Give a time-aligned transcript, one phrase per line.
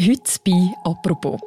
[0.00, 1.40] Heute bei «Apropos».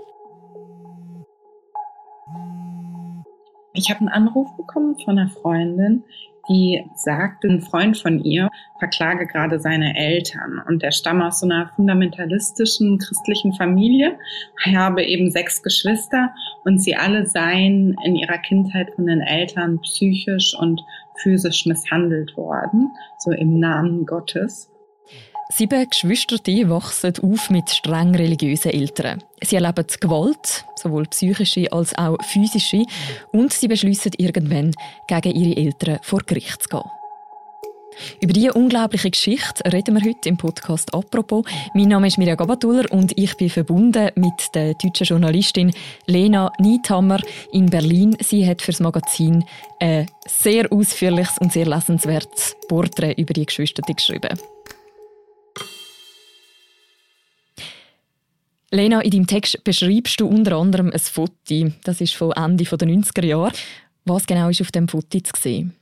[3.72, 6.04] Ich habe einen Anruf bekommen von einer Freundin,
[6.50, 11.46] die sagte, ein Freund von ihr verklage gerade seine Eltern und der stamme aus so
[11.46, 14.20] einer fundamentalistischen christlichen Familie,
[14.66, 16.34] habe eben sechs Geschwister
[16.66, 20.82] und sie alle seien in ihrer Kindheit von den Eltern psychisch und
[21.16, 24.71] physisch misshandelt worden, so im Namen Gottes.
[25.54, 26.38] Sieben Geschwister
[26.70, 29.22] wachsen auf mit streng religiösen Eltern.
[29.44, 32.86] Sie erleben Gewalt, sowohl psychische als auch physische,
[33.34, 34.72] und sie beschließen irgendwann,
[35.08, 36.90] gegen ihre Eltern vor Gericht zu gehen.
[38.22, 41.46] Über diese unglaubliche Geschichte reden wir heute im Podcast «Apropos».
[41.74, 45.74] Mein Name ist Mirja Gabatuller und ich bin verbunden mit der deutschen Journalistin
[46.06, 47.20] Lena Niethammer
[47.52, 48.16] in Berlin.
[48.22, 49.44] Sie hat für das Magazin
[49.82, 54.40] ein sehr ausführliches und sehr lesenswertes Porträt über die Geschwister geschrieben.
[58.74, 61.72] Lena, in deinem Text beschreibst du unter anderem ein Foto.
[61.84, 63.52] Das ist von Ende der 90er Jahre.
[64.06, 65.74] Was genau ist auf dem Foto zu sehen?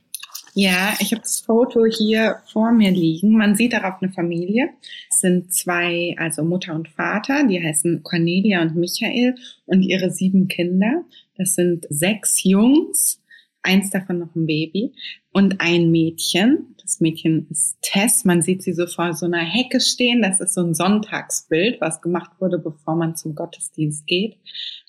[0.54, 3.36] Ja, ich habe das Foto hier vor mir liegen.
[3.36, 4.70] Man sieht darauf eine Familie.
[5.08, 9.36] Es sind zwei, also Mutter und Vater, die heißen Cornelia und Michael
[9.66, 11.04] und ihre sieben Kinder.
[11.36, 13.19] Das sind sechs Jungs,
[13.62, 14.94] eins davon noch ein Baby
[15.32, 16.74] und ein Mädchen.
[16.82, 18.24] Das Mädchen ist Tess.
[18.24, 20.22] Man sieht sie so vor so einer Hecke stehen.
[20.22, 24.38] Das ist so ein Sonntagsbild, was gemacht wurde, bevor man zum Gottesdienst geht.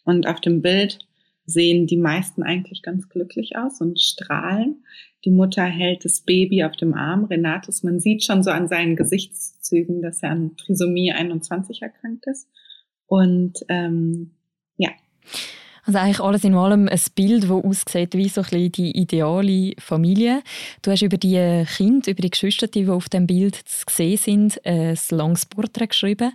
[0.03, 0.99] Und auf dem Bild
[1.45, 4.83] sehen die meisten eigentlich ganz glücklich aus und strahlen.
[5.25, 7.83] Die Mutter hält das Baby auf dem Arm, Renatus.
[7.83, 12.47] Man sieht schon so an seinen Gesichtszügen, dass er an Trisomie 21 erkrankt ist.
[13.05, 14.31] Und ähm,
[14.77, 14.89] ja.
[15.83, 19.73] Also eigentlich alles in allem ein Bild, das aussieht wie so ein bisschen die ideale
[19.79, 20.43] Familie.
[20.81, 24.65] Du hast über die Kinder, über die Geschwister, die auf dem Bild zu sehen sind,
[24.65, 26.33] ein langes Porträt geschrieben.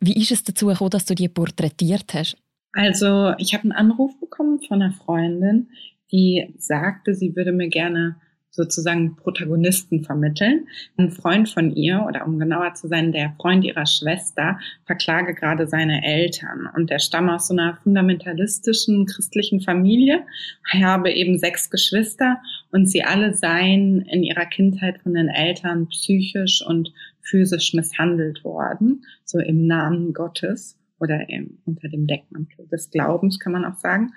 [0.00, 2.36] Wie ist es dazu gekommen, dass du die porträtiert hast?
[2.72, 5.70] Also ich habe einen Anruf bekommen von einer Freundin,
[6.12, 8.16] die sagte, sie würde mir gerne
[8.56, 10.66] sozusagen Protagonisten vermitteln.
[10.96, 15.66] Ein Freund von ihr, oder um genauer zu sein, der Freund ihrer Schwester, verklage gerade
[15.68, 16.68] seine Eltern.
[16.74, 20.24] Und der stamme aus so einer fundamentalistischen christlichen Familie,
[20.72, 22.38] habe eben sechs Geschwister
[22.72, 29.04] und sie alle seien in ihrer Kindheit von den Eltern psychisch und physisch misshandelt worden,
[29.24, 34.12] so im Namen Gottes oder im, unter dem Deckmantel des Glaubens, kann man auch sagen.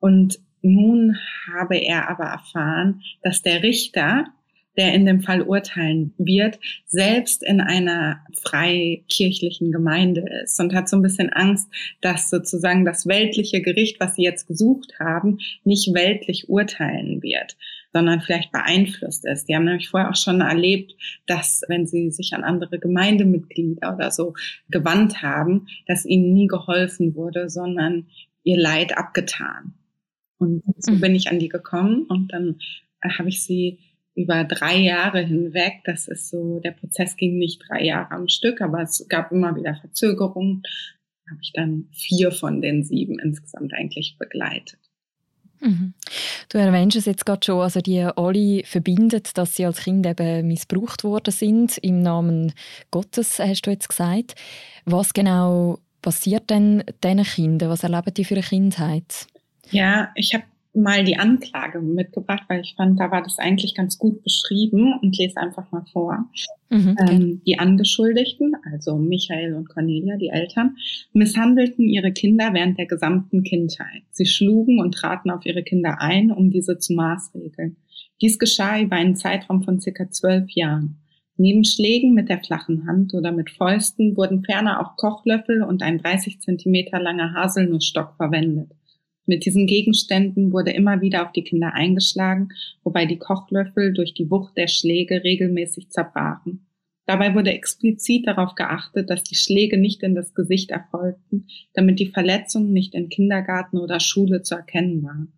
[0.00, 1.16] Und nun
[1.52, 4.26] habe er aber erfahren, dass der Richter,
[4.76, 10.96] der in dem Fall urteilen wird, selbst in einer freikirchlichen Gemeinde ist und hat so
[10.96, 11.68] ein bisschen Angst,
[12.00, 17.56] dass sozusagen das weltliche Gericht, was sie jetzt gesucht haben, nicht weltlich urteilen wird,
[17.92, 19.48] sondern vielleicht beeinflusst ist.
[19.48, 20.94] Die haben nämlich vorher auch schon erlebt,
[21.26, 24.34] dass wenn sie sich an andere Gemeindemitglieder oder so
[24.70, 28.06] gewandt haben, dass ihnen nie geholfen wurde, sondern
[28.42, 29.74] ihr Leid abgetan.
[30.38, 31.00] Und so mhm.
[31.00, 32.58] bin ich an die gekommen und dann
[33.00, 33.78] äh, habe ich sie
[34.14, 38.60] über drei Jahre hinweg, das ist so, der Prozess ging nicht drei Jahre am Stück,
[38.60, 40.62] aber es gab immer wieder Verzögerungen,
[41.28, 44.78] habe ich dann vier von den sieben insgesamt eigentlich begleitet.
[45.60, 45.94] Mhm.
[46.48, 50.46] Du erwähnst es jetzt gerade schon, also die alle verbindet, dass sie als Kind eben
[50.46, 52.52] missbraucht worden sind, im Namen
[52.90, 54.34] Gottes, hast du jetzt gesagt.
[54.84, 57.70] Was genau passiert denn diesen Kindern?
[57.70, 59.26] Was erleben die für eine Kindheit?
[59.70, 60.44] Ja, ich habe
[60.74, 65.16] mal die Anklage mitgebracht, weil ich fand, da war das eigentlich ganz gut beschrieben und
[65.16, 66.28] lese einfach mal vor.
[66.68, 70.76] Mhm, ähm, die Angeschuldigten, also Michael und Cornelia, die Eltern,
[71.12, 74.02] misshandelten ihre Kinder während der gesamten Kindheit.
[74.10, 77.76] Sie schlugen und traten auf ihre Kinder ein, um diese zu maßregeln.
[78.20, 80.98] Dies geschah über einen Zeitraum von circa zwölf Jahren.
[81.36, 85.98] Neben Schlägen mit der flachen Hand oder mit Fäusten wurden ferner auch Kochlöffel und ein
[85.98, 88.70] 30 Zentimeter langer Haselnussstock verwendet.
[89.26, 92.48] Mit diesen Gegenständen wurde immer wieder auf die Kinder eingeschlagen,
[92.82, 96.66] wobei die Kochlöffel durch die Wucht der Schläge regelmäßig zerbrachen.
[97.06, 102.08] Dabei wurde explizit darauf geachtet, dass die Schläge nicht in das Gesicht erfolgten, damit die
[102.08, 105.32] Verletzungen nicht in Kindergarten oder Schule zu erkennen waren.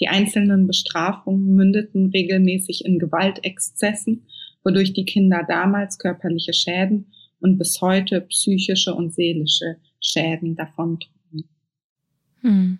[0.00, 4.26] Die einzelnen Bestrafungen mündeten regelmäßig in Gewaltexzessen,
[4.62, 7.06] wodurch die Kinder damals körperliche Schäden
[7.40, 11.48] und bis heute psychische und seelische Schäden davontrugen.
[12.42, 12.78] Hm.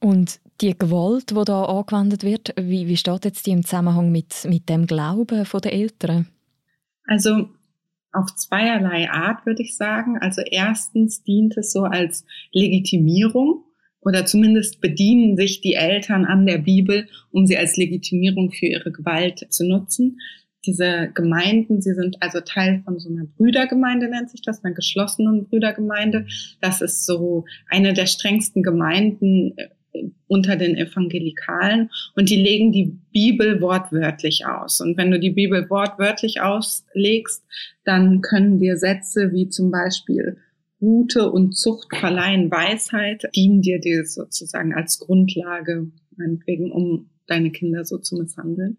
[0.00, 4.44] Und die Gewalt, die da angewendet wird, wie, wie steht jetzt die im Zusammenhang mit,
[4.48, 6.28] mit dem Glauben der Eltern?
[7.04, 7.48] Also
[8.12, 10.18] auf zweierlei Art würde ich sagen.
[10.18, 13.64] Also erstens dient es so als Legitimierung
[14.00, 18.92] oder zumindest bedienen sich die Eltern an der Bibel, um sie als Legitimierung für ihre
[18.92, 20.20] Gewalt zu nutzen.
[20.68, 25.46] Diese Gemeinden, sie sind also Teil von so einer Brüdergemeinde, nennt sich das, einer geschlossenen
[25.46, 26.26] Brüdergemeinde.
[26.60, 29.68] Das ist so eine der strengsten Gemeinden äh,
[30.26, 34.82] unter den Evangelikalen und die legen die Bibel wortwörtlich aus.
[34.82, 37.42] Und wenn du die Bibel wortwörtlich auslegst,
[37.84, 40.36] dann können dir Sätze wie zum Beispiel
[40.80, 47.86] Gute und Zucht verleihen Weisheit, dienen dir dir sozusagen als Grundlage, meinetwegen, um deine Kinder
[47.86, 48.76] so zu misshandeln.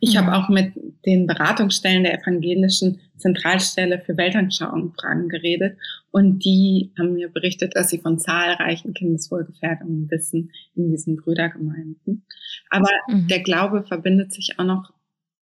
[0.00, 0.18] Ich mhm.
[0.18, 0.72] habe auch mit
[1.06, 5.78] den Beratungsstellen der evangelischen Zentralstelle für Weltanschauungsfragen geredet
[6.10, 12.26] und die haben mir berichtet, dass sie von zahlreichen Kindeswohlgefährdungen wissen in diesen Brüdergemeinden.
[12.70, 13.28] Aber mhm.
[13.28, 14.92] der Glaube verbindet sich auch noch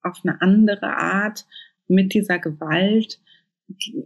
[0.02, 1.44] auf eine andere Art
[1.88, 3.20] mit dieser Gewalt.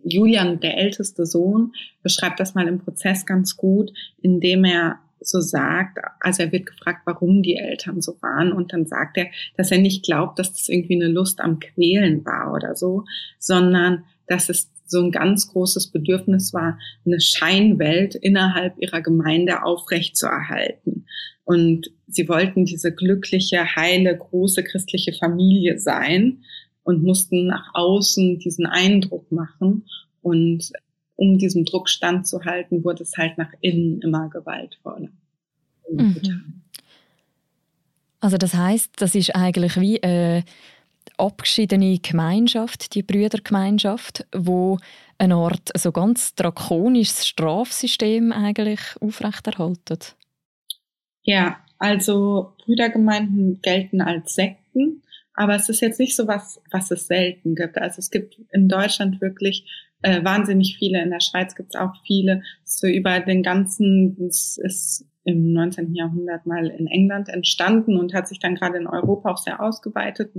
[0.05, 5.99] Julian, der älteste Sohn, beschreibt das mal im Prozess ganz gut, indem er so sagt,
[6.21, 9.27] also er wird gefragt, warum die Eltern so waren und dann sagt er,
[9.57, 13.05] dass er nicht glaubt, dass das irgendwie eine Lust am Quälen war oder so,
[13.39, 21.07] sondern dass es so ein ganz großes Bedürfnis war, eine Scheinwelt innerhalb ihrer Gemeinde aufrechtzuerhalten.
[21.45, 26.43] Und sie wollten diese glückliche, heile, große christliche Familie sein
[26.83, 29.87] und mussten nach außen diesen Eindruck machen.
[30.23, 30.73] Und
[31.21, 35.11] um diesem Druck standzuhalten, wurde es halt nach innen immer gewaltvoller.
[35.93, 36.63] Mhm.
[38.21, 40.45] Also das heißt, das ist eigentlich wie eine
[41.19, 44.79] abgeschiedene Gemeinschaft, die Brüdergemeinschaft, wo
[45.19, 50.17] eine Art so ganz drakonisches Strafsystem eigentlich aufrechterhaltet.
[51.23, 55.03] Ja, also Brüdergemeinden gelten als Sekten,
[55.35, 57.77] aber es ist jetzt nicht so was, was es selten gibt.
[57.77, 59.67] Also es gibt in Deutschland wirklich
[60.03, 61.03] äh, wahnsinnig viele.
[61.03, 62.43] In der Schweiz gibt es auch viele.
[62.65, 65.95] So über den ganzen, es ist im 19.
[65.95, 70.33] Jahrhundert mal in England entstanden und hat sich dann gerade in Europa auch sehr ausgeweitet,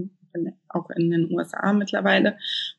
[0.70, 2.38] auch in den USA mittlerweile.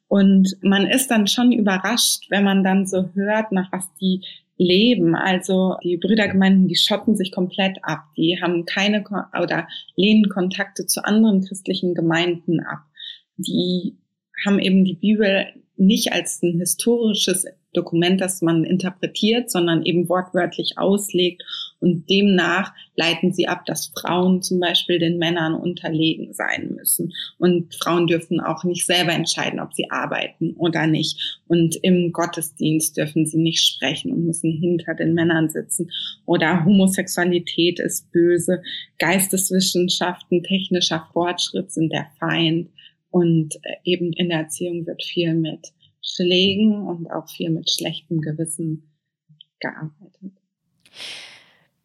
[0.08, 4.22] Und man ist dann schon überrascht, wenn man dann so hört, nach was die
[4.58, 5.14] leben.
[5.14, 8.04] Also die Brüdergemeinden, die schotten sich komplett ab.
[8.16, 9.04] Die haben keine
[9.40, 12.80] oder lehnen Kontakte zu anderen christlichen Gemeinden ab.
[13.36, 13.96] Die
[14.46, 15.46] haben eben die Bibel
[15.76, 21.42] nicht als ein historisches Dokument, das man interpretiert, sondern eben wortwörtlich auslegt.
[21.80, 27.12] Und demnach leiten sie ab, dass Frauen zum Beispiel den Männern unterlegen sein müssen.
[27.38, 31.40] Und Frauen dürfen auch nicht selber entscheiden, ob sie arbeiten oder nicht.
[31.48, 35.90] Und im Gottesdienst dürfen sie nicht sprechen und müssen hinter den Männern sitzen.
[36.26, 38.62] Oder Homosexualität ist böse.
[38.98, 42.68] Geisteswissenschaften, technischer Fortschritt sind der Feind.
[43.12, 45.72] Und äh, eben in der Erziehung wird viel mit
[46.02, 48.90] Schlägen und auch viel mit schlechtem Gewissen
[49.60, 50.32] gearbeitet.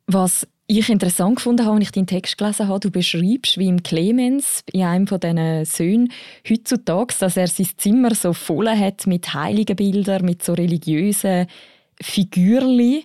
[0.07, 3.83] Was ich interessant gefunden habe, als ich deinen Text gelesen habe, du beschreibst, wie im
[3.83, 6.11] Clemens, in einem von diesen Söhnen,
[6.49, 11.47] heutzutage, dass er sein Zimmer so voll hat mit heiligen Bildern, mit so religiösen
[12.01, 13.03] Figürchen.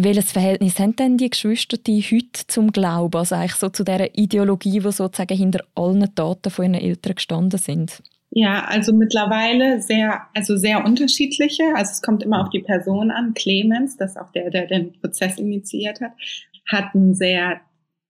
[0.00, 4.16] Welches Verhältnis haben denn die Geschwister die heute zum Glauben, also eigentlich so zu dieser
[4.16, 8.00] Ideologie, die sozusagen hinter allen Taten von ihren Eltern gestanden sind?
[8.30, 11.64] Ja, also mittlerweile sehr, also sehr unterschiedliche.
[11.74, 13.34] Also es kommt immer auf die Person an.
[13.34, 16.12] Clemens, das ist auch der, der den Prozess initiiert hat,
[16.66, 17.60] hat ein sehr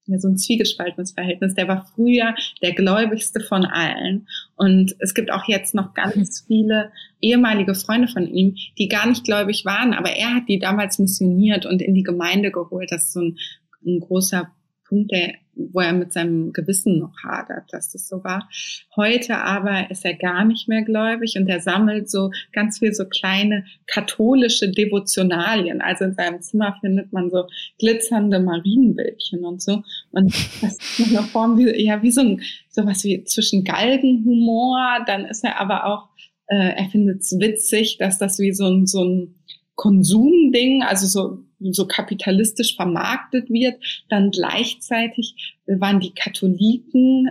[0.09, 1.55] ja, so ein zwiegespaltenes Verhältnis.
[1.55, 4.27] Der war früher der gläubigste von allen.
[4.57, 6.91] Und es gibt auch jetzt noch ganz viele
[7.21, 11.67] ehemalige Freunde von ihm, die gar nicht gläubig waren, aber er hat die damals missioniert
[11.67, 12.91] und in die Gemeinde geholt.
[12.91, 13.39] Das ist so ein,
[13.87, 14.51] ein großer
[14.89, 18.49] Punkt, der, wo er mit seinem Gewissen noch hadert, dass das so war.
[18.97, 23.05] Heute aber ist er gar nicht mehr gläubig und er sammelt so ganz viel so
[23.05, 25.81] kleine katholische Devotionalien.
[25.81, 27.45] Also in seinem Zimmer findet man so
[27.79, 29.83] glitzernde Marienbildchen und so.
[30.13, 35.05] Und das ist eine Form wie, ja, wie so ein, sowas wie zwischen Galgenhumor.
[35.07, 36.09] Dann ist er aber auch,
[36.47, 39.35] äh, er findet es witzig, dass das wie so ein, so ein
[39.79, 47.31] Konsumding, also so so kapitalistisch vermarktet wird, dann gleichzeitig waren die Katholiken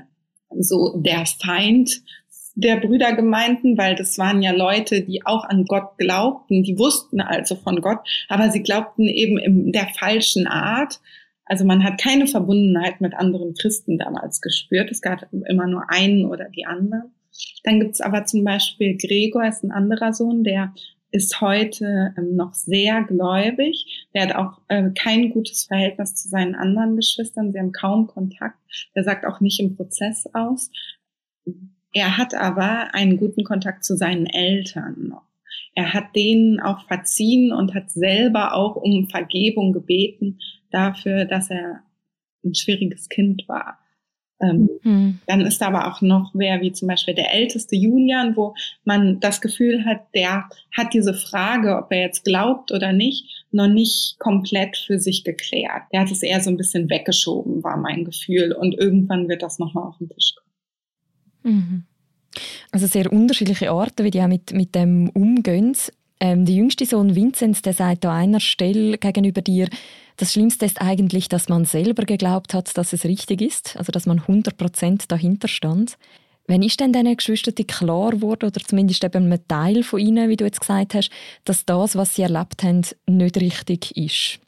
[0.57, 2.01] so der Feind
[2.55, 7.55] der Brüdergemeinden, weil das waren ja Leute, die auch an Gott glaubten, die wussten also
[7.55, 7.99] von Gott,
[8.29, 10.99] aber sie glaubten eben in der falschen Art.
[11.45, 14.89] Also man hat keine Verbundenheit mit anderen Christen damals gespürt.
[14.89, 17.13] Es gab immer nur einen oder die anderen.
[17.63, 20.73] Dann gibt's aber zum Beispiel Gregor, ist ein anderer Sohn, der
[21.11, 24.07] ist heute ähm, noch sehr gläubig.
[24.13, 27.51] Der hat auch äh, kein gutes Verhältnis zu seinen anderen Geschwistern.
[27.51, 28.57] Sie haben kaum Kontakt.
[28.95, 30.69] Der sagt auch nicht im Prozess aus.
[31.93, 35.23] Er hat aber einen guten Kontakt zu seinen Eltern noch.
[35.73, 40.39] Er hat denen auch verziehen und hat selber auch um Vergebung gebeten
[40.71, 41.83] dafür, dass er
[42.43, 43.79] ein schwieriges Kind war.
[44.39, 45.19] Ähm, mhm.
[45.25, 48.53] Dann ist da aber auch noch wer, wie zum Beispiel der älteste Julian, wo
[48.83, 53.67] man das Gefühl hat, der hat diese Frage, ob er jetzt glaubt oder nicht, noch
[53.67, 55.83] nicht komplett für sich geklärt.
[55.91, 58.53] Der hat es eher so ein bisschen weggeschoben, war mein Gefühl.
[58.53, 61.55] Und irgendwann wird das nochmal auf den Tisch kommen.
[61.55, 61.83] Mhm.
[62.71, 65.75] Also sehr unterschiedliche Arten, wie die auch mit, mit dem umgehen.
[66.19, 69.69] Ähm, der jüngste Sohn Vinzenz, der sagt an einer Stelle gegenüber dir,
[70.17, 74.07] das Schlimmste ist eigentlich, dass man selber geglaubt hat, dass es richtig ist, also dass
[74.07, 75.97] man 100% dahinter stand.
[76.47, 80.37] Wann ist denn diesen Geschwistern klar geworden, oder zumindest eben einem Teil von ihnen, wie
[80.37, 81.11] du jetzt gesagt hast,
[81.43, 84.39] dass das, was sie erlebt haben, nicht richtig ist?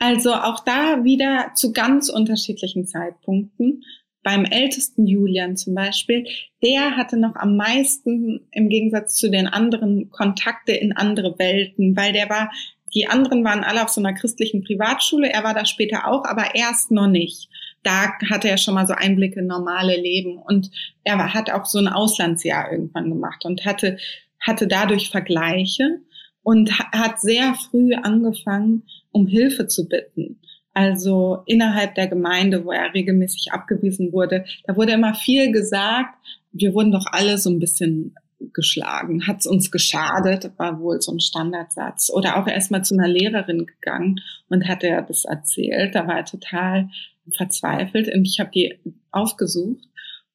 [0.00, 3.82] Also auch da wieder zu ganz unterschiedlichen Zeitpunkten.
[4.24, 6.26] Beim ältesten Julian zum Beispiel,
[6.64, 12.12] der hatte noch am meisten im Gegensatz zu den anderen Kontakte in andere Welten, weil
[12.12, 12.50] der war
[12.94, 15.28] die anderen waren alle auf so einer christlichen Privatschule.
[15.28, 17.48] Er war da später auch, aber erst noch nicht.
[17.82, 20.38] Da hatte er schon mal so Einblicke in normale Leben.
[20.38, 20.70] Und
[21.02, 23.98] er hat auch so ein Auslandsjahr irgendwann gemacht und hatte,
[24.40, 26.00] hatte dadurch Vergleiche
[26.42, 30.38] und hat sehr früh angefangen, um Hilfe zu bitten.
[30.74, 36.14] Also innerhalb der Gemeinde, wo er regelmäßig abgewiesen wurde, da wurde immer viel gesagt.
[36.52, 38.14] Wir wurden doch alle so ein bisschen
[38.52, 39.26] geschlagen?
[39.26, 40.50] Hat es uns geschadet?
[40.58, 42.10] War wohl so ein Standardsatz.
[42.12, 45.94] Oder auch erstmal zu einer Lehrerin gegangen und hat er das erzählt.
[45.94, 46.90] Da war er total
[47.32, 48.78] verzweifelt und ich habe die
[49.10, 49.84] aufgesucht.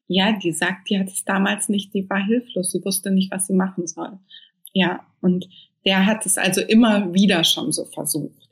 [0.08, 3.46] Ja, die sagt, die hat es damals nicht, die war hilflos, sie wusste nicht, was
[3.46, 4.18] sie machen soll.
[4.74, 5.48] Ja, und
[5.86, 8.49] der hat es also immer wieder schon so versucht.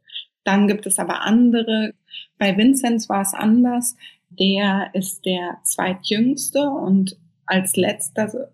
[0.47, 1.93] Dann gibt es aber andere.
[2.37, 3.97] Bei Vinzenz war es anders.
[4.29, 8.49] Der ist der zweitjüngste und als letzter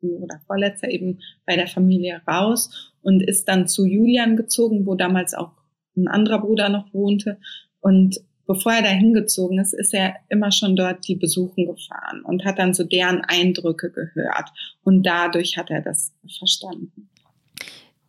[0.00, 5.34] oder vorletzter eben bei der Familie raus und ist dann zu Julian gezogen, wo damals
[5.34, 5.52] auch
[5.94, 7.36] ein anderer Bruder noch wohnte.
[7.80, 12.46] Und bevor er da hingezogen ist, ist er immer schon dort die besuchen gefahren und
[12.46, 14.50] hat dann so deren Eindrücke gehört.
[14.82, 17.10] Und dadurch hat er das verstanden.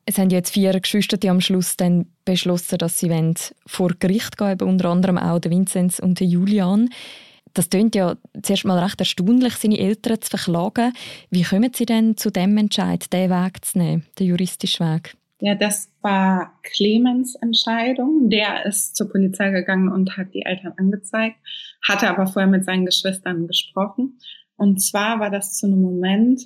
[0.06, 3.34] Es haben jetzt vier Geschwister, die am Schluss dann beschlossen, dass sie
[3.66, 6.90] vor Gericht gehen, unter anderem auch der Vinzenz und der Julian.
[7.54, 10.94] Das klingt ja zuerst mal recht erstaunlich, seine Eltern zu verklagen.
[11.32, 15.16] Wie kommen Sie denn zu dem Entscheid, den Weg zu nehmen, den juristischen Weg?
[15.40, 18.30] Ja, das war Clemens Entscheidung.
[18.30, 21.38] Der ist zur Polizei gegangen und hat die Eltern angezeigt,
[21.88, 24.20] hatte aber vorher mit seinen Geschwistern gesprochen.
[24.58, 26.42] Und zwar war das zu einem Moment,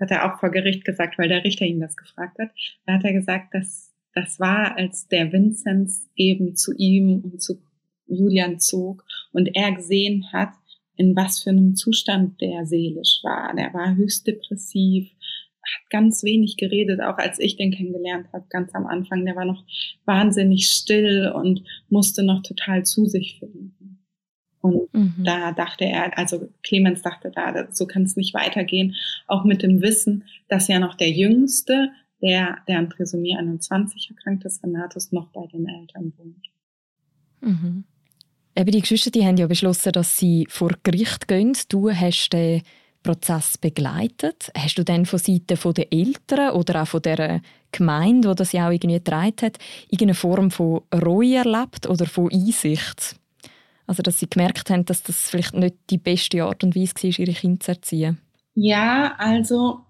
[0.00, 2.50] hat er auch vor Gericht gesagt, weil der Richter ihn das gefragt hat,
[2.86, 7.60] da hat er gesagt, dass das war, als der Vinzenz eben zu ihm und zu
[8.06, 10.50] Julian zog und er gesehen hat,
[10.96, 13.54] in was für einem Zustand der seelisch war.
[13.54, 15.10] Der war höchst depressiv,
[15.62, 19.24] hat ganz wenig geredet, auch als ich den kennengelernt habe, ganz am Anfang.
[19.24, 19.64] Der war noch
[20.04, 23.74] wahnsinnig still und musste noch total zu sich finden.
[24.74, 25.24] Und mhm.
[25.24, 28.94] da dachte er, also Clemens dachte da, so kann es nicht weitergehen,
[29.26, 31.90] auch mit dem Wissen, dass ja noch der Jüngste,
[32.22, 36.48] der, der an Trisomie 21 erkrankt ist, Renatus, noch bei den Eltern wohnt.
[37.40, 37.84] Mhm.
[38.56, 41.56] Eben die Geschwister die haben ja beschlossen, dass sie vor Gericht gehen.
[41.68, 42.62] Du hast den
[43.02, 44.50] Prozess begleitet.
[44.56, 48.66] Hast du dann von Seiten der Eltern oder auch von der Gemeinde, die das ja
[48.66, 49.58] auch irgendwie getragen hat,
[49.88, 53.16] irgendeine Form von Reue erlebt oder von Einsicht?
[53.88, 57.18] Also, dass sie gemerkt haben, dass das vielleicht nicht die beste Art und Weise war,
[57.18, 58.18] ihre Kinder zu erziehen?
[58.54, 59.80] Ja, also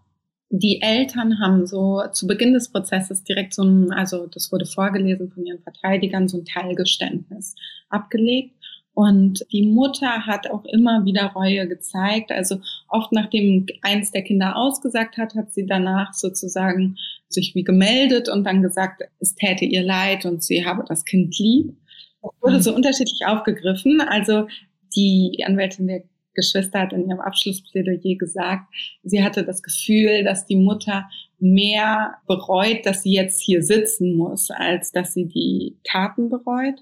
[0.50, 5.30] die Eltern haben so zu Beginn des Prozesses direkt so ein, also das wurde vorgelesen
[5.30, 7.54] von ihren Verteidigern, so ein Teilgeständnis
[7.90, 8.54] abgelegt.
[8.94, 12.32] Und die Mutter hat auch immer wieder Reue gezeigt.
[12.32, 16.96] Also oft nachdem eins der Kinder ausgesagt hat, hat sie danach sozusagen
[17.28, 21.38] sich wie gemeldet und dann gesagt, es täte ihr leid und sie habe das Kind
[21.38, 21.76] lieb.
[22.22, 24.00] Das wurde so unterschiedlich aufgegriffen.
[24.00, 24.48] Also
[24.94, 26.02] die Anwältin der
[26.34, 28.72] Geschwister hat in ihrem Abschlussplädoyer gesagt,
[29.02, 31.08] sie hatte das Gefühl, dass die Mutter
[31.38, 36.80] mehr bereut, dass sie jetzt hier sitzen muss, als dass sie die Taten bereut.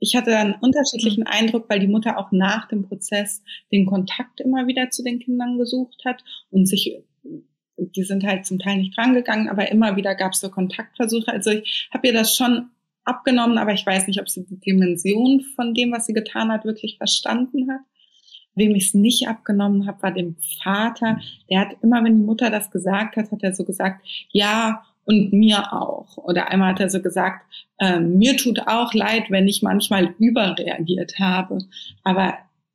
[0.00, 1.30] Ich hatte einen unterschiedlichen mhm.
[1.30, 5.58] Eindruck, weil die Mutter auch nach dem Prozess den Kontakt immer wieder zu den Kindern
[5.58, 7.04] gesucht hat und sich,
[7.76, 11.30] die sind halt zum Teil nicht drangegangen, aber immer wieder gab es so Kontaktversuche.
[11.30, 12.70] Also ich habe ihr das schon
[13.04, 16.64] abgenommen, aber ich weiß nicht, ob sie die Dimension von dem, was sie getan hat,
[16.64, 17.80] wirklich verstanden hat.
[18.54, 21.20] Wem ich es nicht abgenommen habe, war dem Vater.
[21.48, 25.32] Der hat immer, wenn die Mutter das gesagt hat, hat er so gesagt, ja, und
[25.32, 26.16] mir auch.
[26.18, 27.44] Oder einmal hat er so gesagt,
[27.78, 31.58] äh, mir tut auch leid, wenn ich manchmal überreagiert habe.
[32.04, 32.34] Aber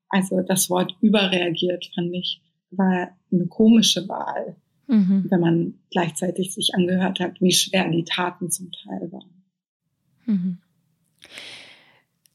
[0.10, 2.42] also das Wort überreagiert fand ich
[2.72, 4.56] war eine komische Wahl,
[4.88, 5.26] mhm.
[5.30, 9.35] wenn man gleichzeitig sich angehört hat, wie schwer die Taten zum Teil waren.
[10.26, 10.58] Mhm.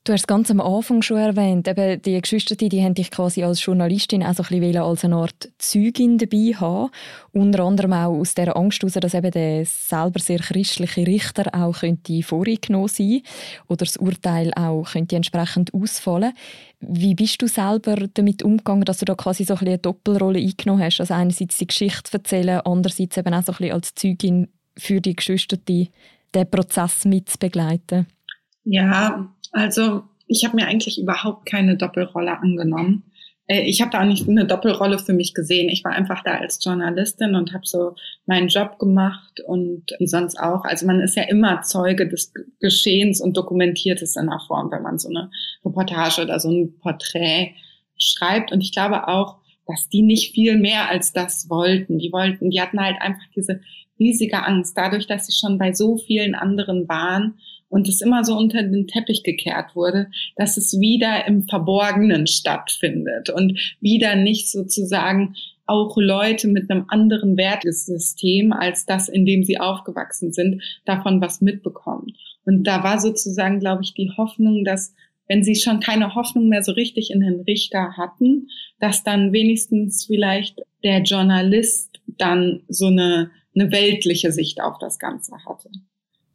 [0.03, 3.45] Du hast es ganz am Anfang schon erwähnt, eben die Geschwister, die haben dich quasi
[3.45, 6.91] als Journalistin auch so ein bisschen als eine Art Zeugin dabei haben.
[7.33, 11.81] Unter anderem auch aus der Angst heraus, dass eben der selber sehr christliche Richter auch
[11.81, 13.21] könnte vorgenommen sein
[13.69, 16.33] oder das Urteil auch könnte entsprechend ausfallen.
[16.81, 20.39] Wie bist du selber damit umgegangen, dass du da quasi so ein bisschen eine Doppelrolle
[20.39, 21.01] eingenommen hast?
[21.01, 25.15] Also einerseits die Geschichte erzählen, andererseits eben auch so ein bisschen als Zeugin für die
[25.15, 25.59] Geschwister,
[26.35, 28.07] den Prozess mitzubegleiten.
[28.65, 33.05] Ja, also ich habe mir eigentlich überhaupt keine Doppelrolle angenommen.
[33.51, 35.69] Äh, ich habe da auch nicht eine Doppelrolle für mich gesehen.
[35.69, 37.97] Ich war einfach da als Journalistin und habe so
[38.27, 40.65] meinen Job gemacht und wie sonst auch.
[40.65, 44.83] Also man ist ja immer Zeuge des Geschehens und dokumentiert es in einer Form, wenn
[44.83, 45.31] man so eine
[45.65, 47.55] Reportage oder so ein Porträt
[47.99, 48.53] schreibt.
[48.53, 51.99] Und ich glaube auch, dass die nicht viel mehr als das wollten.
[51.99, 53.61] Die wollten, die hatten halt einfach diese
[54.01, 57.35] riesige Angst, dadurch, dass sie schon bei so vielen anderen waren
[57.69, 63.31] und es immer so unter den Teppich gekehrt wurde, dass es wieder im Verborgenen stattfindet
[63.31, 69.61] und wieder nicht sozusagen auch Leute mit einem anderen Wertesystem als das, in dem sie
[69.61, 72.15] aufgewachsen sind, davon was mitbekommen.
[72.45, 74.95] Und da war sozusagen, glaube ich, die Hoffnung, dass
[75.29, 78.49] wenn sie schon keine Hoffnung mehr so richtig in den Richter hatten,
[78.81, 85.33] dass dann wenigstens vielleicht der Journalist dann so eine, eine weltliche Sicht auf das Ganze
[85.45, 85.71] hatte.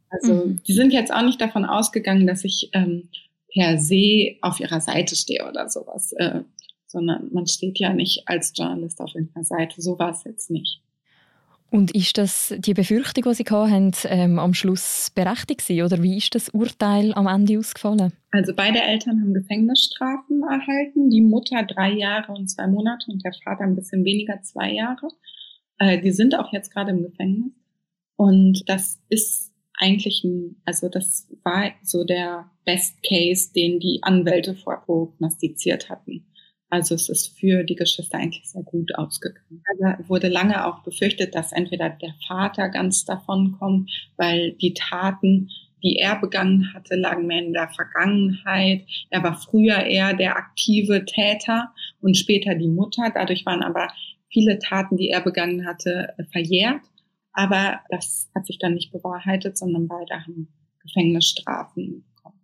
[0.09, 0.61] Also mhm.
[0.67, 3.09] die sind jetzt auch nicht davon ausgegangen, dass ich ähm,
[3.53, 6.41] per se auf ihrer Seite stehe oder sowas, äh,
[6.85, 9.81] sondern man steht ja nicht als Journalist auf irgendeiner Seite.
[9.81, 10.81] So war es jetzt nicht.
[11.71, 16.17] Und ist das die Befürchtung, die Sie hatten, ähm, am Schluss berechtigt gewesen, oder wie
[16.17, 18.13] ist das Urteil am Ende ausgefallen?
[18.31, 23.33] Also beide Eltern haben Gefängnisstrafen erhalten, die Mutter drei Jahre und zwei Monate und der
[23.43, 25.09] Vater ein bisschen weniger, zwei Jahre.
[25.79, 27.51] Äh, die sind auch jetzt gerade im Gefängnis.
[28.17, 34.55] Und das ist eigentlich ein, also das war so der Best Case, den die Anwälte
[34.55, 36.25] vorprognostiziert hatten.
[36.69, 39.61] Also es ist für die Geschwister eigentlich sehr gut ausgegangen.
[39.69, 45.49] Also wurde lange auch befürchtet, dass entweder der Vater ganz davon kommt, weil die Taten,
[45.83, 48.85] die er begangen hatte, lagen mehr in der Vergangenheit.
[49.09, 51.71] Er war früher eher der aktive Täter
[52.01, 53.11] und später die Mutter.
[53.13, 53.89] Dadurch waren aber
[54.35, 56.81] viele Taten, die er begangen hatte, verjährt.
[57.31, 60.49] Aber das hat sich dann nicht bewahrheitet, sondern beide haben
[60.81, 62.41] Gefängnisstrafen bekommen.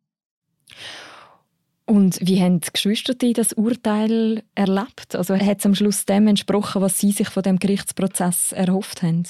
[1.86, 5.16] Und wie haben die Geschwister das Urteil erlebt?
[5.16, 9.24] Also hat es am Schluss dem entsprochen, was sie sich von dem Gerichtsprozess erhofft haben?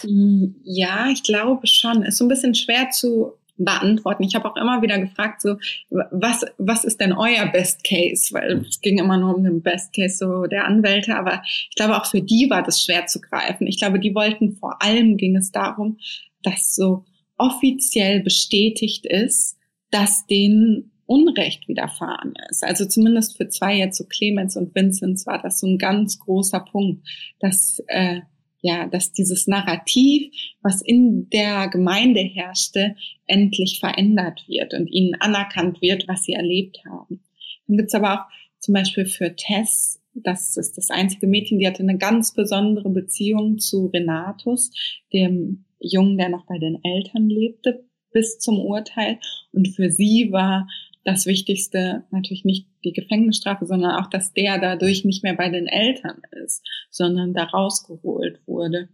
[0.63, 2.03] Ja, ich glaube schon.
[2.03, 4.23] Es ist so ein bisschen schwer zu beantworten.
[4.23, 5.57] Ich habe auch immer wieder gefragt, so,
[5.89, 8.33] was, was ist denn euer Best Case?
[8.33, 11.97] Weil es ging immer nur um den Best Case so der Anwälte, aber ich glaube
[11.97, 13.67] auch für die war das schwer zu greifen.
[13.67, 15.97] Ich glaube, die wollten vor allem ging es darum,
[16.43, 17.05] dass so
[17.37, 19.57] offiziell bestätigt ist,
[19.89, 22.63] dass denen Unrecht widerfahren ist.
[22.63, 26.61] Also zumindest für zwei jetzt so Clemens und Vinzenz war das so ein ganz großer
[26.61, 27.05] Punkt,
[27.39, 28.21] dass äh,
[28.61, 32.95] ja, dass dieses Narrativ, was in der Gemeinde herrschte,
[33.27, 37.21] endlich verändert wird und ihnen anerkannt wird, was sie erlebt haben.
[37.67, 38.25] Dann gibt's aber auch
[38.59, 43.59] zum Beispiel für Tess, das ist das einzige Mädchen, die hatte eine ganz besondere Beziehung
[43.59, 44.71] zu Renatus,
[45.13, 49.19] dem Jungen, der noch bei den Eltern lebte, bis zum Urteil.
[49.51, 50.67] Und für sie war
[51.03, 55.67] das Wichtigste natürlich nicht die Gefängnisstrafe, sondern auch, dass der dadurch nicht mehr bei den
[55.67, 58.89] Eltern ist, sondern da rausgeholt wurde.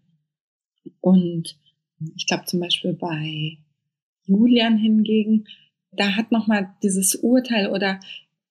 [1.01, 1.57] Und
[2.15, 3.57] ich glaube zum Beispiel bei
[4.23, 5.45] Julian hingegen,
[5.91, 7.99] da hat nochmal dieses Urteil oder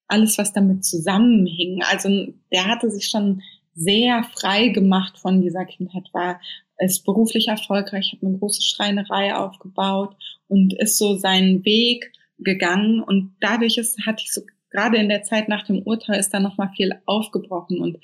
[0.09, 1.83] alles, was damit zusammenhing.
[1.83, 3.43] Also der hatte sich schon
[3.75, 6.41] sehr frei gemacht von dieser Kindheit, war
[6.79, 10.15] ist beruflich erfolgreich, hat eine große Schreinerei aufgebaut
[10.49, 15.23] und ist so seinen Weg gegangen und dadurch ist, hatte ich so gerade in der
[15.23, 17.99] Zeit nach dem Urteil ist da noch mal viel aufgebrochen und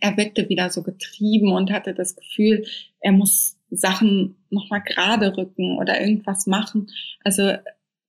[0.00, 2.64] er wirkte wieder so getrieben und hatte das Gefühl,
[3.00, 6.88] er muss Sachen noch mal gerade rücken oder irgendwas machen.
[7.22, 7.52] Also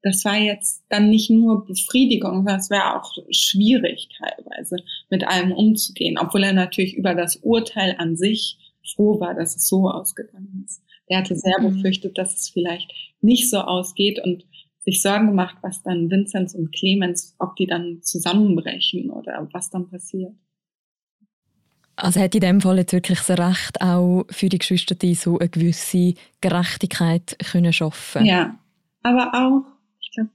[0.02, 4.78] das war jetzt dann nicht nur Befriedigung, sondern es wäre auch schwierig teilweise
[5.10, 8.58] mit allem umzugehen, obwohl er natürlich über das Urteil an sich
[8.96, 10.84] froh war, dass es so ausgegangen ist.
[11.08, 11.76] Er hatte sehr mhm.
[11.76, 12.92] befürchtet, dass es vielleicht
[13.22, 14.46] nicht so ausgeht und
[14.86, 19.90] sich Sorgen gemacht, was dann Vinzenz und Clemens, ob die dann zusammenbrechen oder was dann
[19.90, 20.34] passiert.
[21.98, 25.40] Also hat in dem Fall jetzt wirklich das Recht auch für die Geschwister, die so
[25.40, 28.26] eine gewisse Gerechtigkeit können schaffen.
[28.26, 28.60] Ja,
[29.02, 29.66] aber auch,
[30.02, 30.30] ich glaube,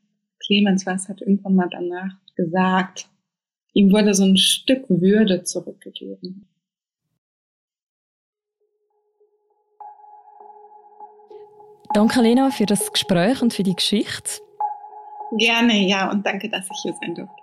[0.45, 3.09] Clemens was hat irgendwann mal danach gesagt,
[3.75, 6.49] ihm wurde so ein Stück Würde zurückgegeben.
[11.93, 14.41] Danke, Lena, für das Gespräch und für die Geschichte.
[15.37, 17.35] Gerne, ja, und danke, dass ich hier sein durfte.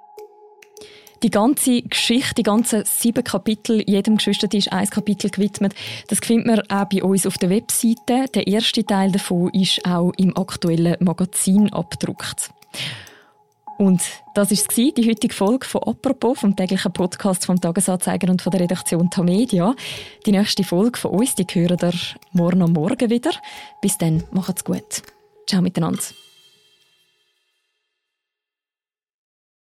[1.23, 5.73] Die ganze Geschichte, die ganzen sieben Kapitel, jedem Geschwister ist ein Kapitel gewidmet.
[6.09, 8.27] Das findet man auch bei uns auf der Webseite.
[8.33, 12.51] Der erste Teil davon ist auch im aktuellen Magazin abgedruckt.
[13.77, 14.01] Und
[14.33, 18.61] das war die heutige Folge von «Apropos», vom täglichen Podcast vom «Tagesanzeiger» und von der
[18.61, 19.75] Redaktion Tamedia.
[20.25, 21.93] Die nächste Folge von uns, die hören ihr
[22.31, 23.31] morgen am Morgen wieder.
[23.81, 25.03] Bis dann, macht's gut.
[25.47, 26.26] Ciao miteinander.